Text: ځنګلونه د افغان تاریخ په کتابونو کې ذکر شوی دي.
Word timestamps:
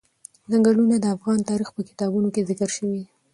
ځنګلونه 0.51 0.95
د 0.99 1.05
افغان 1.15 1.39
تاریخ 1.49 1.69
په 1.73 1.81
کتابونو 1.89 2.27
کې 2.33 2.45
ذکر 2.49 2.69
شوی 2.77 2.91
دي. 2.95 3.05